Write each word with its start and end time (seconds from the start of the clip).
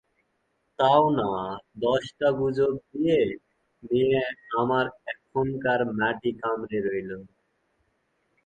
তাও 0.79 1.03
না, 1.11 1.29
দশটা 1.77 2.27
গুজর 2.39 2.71
দিয়ে 2.85 3.19
মেয়ে 3.83 4.21
আমার 4.59 4.85
এখানকার 5.11 5.79
মাটি 5.99 6.31
কামড়ে 6.41 6.77
রইল। 6.85 7.11